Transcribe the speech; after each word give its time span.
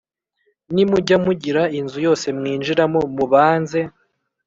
Nimujya 0.73 1.15
mugira 1.25 1.61
inzu 1.79 1.97
yose 2.07 2.25
mwinjiramo 2.37 2.99
mubanze 3.15 3.79